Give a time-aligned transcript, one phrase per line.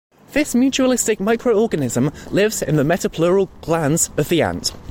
[0.33, 4.73] This mutualistic micro-organism lives in the metapleural glands of the ant.